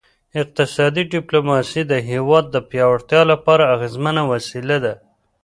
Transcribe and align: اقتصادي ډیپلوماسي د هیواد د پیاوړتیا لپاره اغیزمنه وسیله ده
اقتصادي 0.41 1.03
ډیپلوماسي 1.13 1.81
د 1.87 1.93
هیواد 2.09 2.45
د 2.51 2.57
پیاوړتیا 2.69 3.21
لپاره 3.31 3.63
اغیزمنه 3.75 4.21
وسیله 4.33 4.77
ده 4.85 4.93